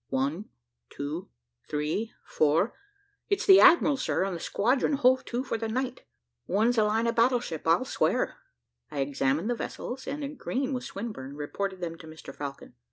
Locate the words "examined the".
9.01-9.53